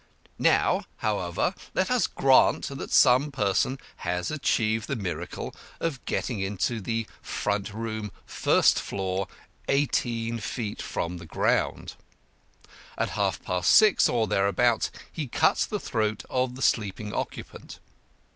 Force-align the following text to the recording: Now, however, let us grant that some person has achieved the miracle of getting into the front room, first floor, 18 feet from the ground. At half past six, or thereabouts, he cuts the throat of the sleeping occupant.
Now, 0.39 0.85
however, 0.97 1.53
let 1.75 1.91
us 1.91 2.07
grant 2.07 2.69
that 2.69 2.89
some 2.91 3.31
person 3.31 3.77
has 3.97 4.31
achieved 4.31 4.87
the 4.87 4.95
miracle 4.95 5.53
of 5.79 6.03
getting 6.05 6.39
into 6.39 6.81
the 6.81 7.05
front 7.21 7.71
room, 7.71 8.11
first 8.25 8.79
floor, 8.81 9.27
18 9.67 10.39
feet 10.39 10.81
from 10.81 11.17
the 11.19 11.27
ground. 11.27 11.93
At 12.97 13.09
half 13.09 13.43
past 13.43 13.69
six, 13.75 14.09
or 14.09 14.25
thereabouts, 14.25 14.89
he 15.11 15.27
cuts 15.27 15.67
the 15.67 15.79
throat 15.79 16.23
of 16.31 16.55
the 16.55 16.63
sleeping 16.63 17.13
occupant. 17.13 17.77